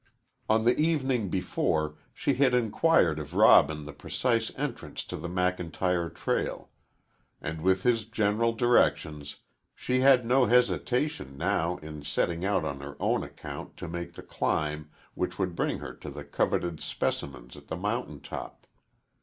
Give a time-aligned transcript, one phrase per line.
[0.49, 6.11] On the evening before, she had inquired of Robin the precise entrance to the McIntyre
[6.11, 6.69] trail,
[7.39, 9.35] and with his general directions
[9.75, 14.23] she had no hesitation now in setting out on her own account to make the
[14.23, 18.65] climb which would bring her to the coveted specimens at the mountain top.